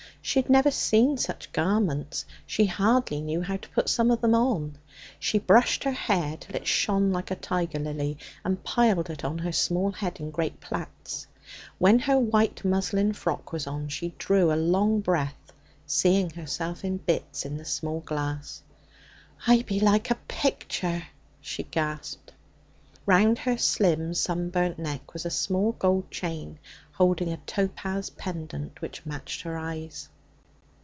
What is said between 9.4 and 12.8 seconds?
small head in great plaits. When her white